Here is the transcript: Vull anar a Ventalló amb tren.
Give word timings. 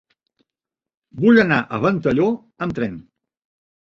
Vull 1.25 1.41
anar 1.43 1.59
a 1.61 1.79
Ventalló 1.85 2.27
amb 2.67 2.77
tren. 2.79 2.95